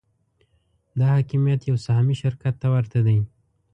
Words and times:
دا 0.97 1.05
حاکمیت 1.15 1.61
یو 1.69 1.77
سهامي 1.85 2.15
شرکت 2.21 2.53
ته 2.61 2.67
ورته 2.73 2.99
دی. 3.05 3.17